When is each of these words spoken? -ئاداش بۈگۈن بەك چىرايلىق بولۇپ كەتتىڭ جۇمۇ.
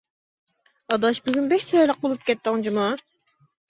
-ئاداش 0.43 1.21
بۈگۈن 1.29 1.53
بەك 1.53 1.69
چىرايلىق 1.69 2.03
بولۇپ 2.09 2.29
كەتتىڭ 2.33 2.69
جۇمۇ. 2.69 2.93